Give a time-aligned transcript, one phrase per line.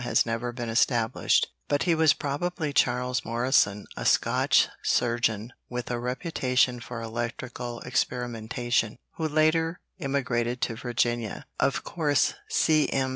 [0.03, 5.99] has never been established, but he was probably Charles Morrison, a Scotch surgeon with a
[5.99, 11.45] reputation for electrical experimentation, who later emigrated to Virginia.
[11.59, 13.09] Of course "C.M.'